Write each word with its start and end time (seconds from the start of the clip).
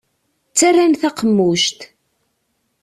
Ttarran 0.49 0.93
taqemmuct. 1.01 1.79